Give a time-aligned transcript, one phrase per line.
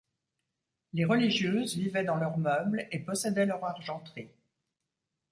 [0.93, 4.31] Les religieuses vivaient dans leurs meubles et possédaient leur argenterie.